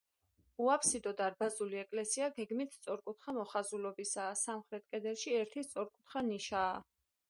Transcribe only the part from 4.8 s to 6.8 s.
კედელში ერთი სწორკუთხა ნიშაა.